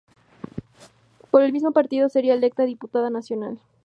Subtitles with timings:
[1.29, 3.59] Por el mismo partido sería electa diputada nacional.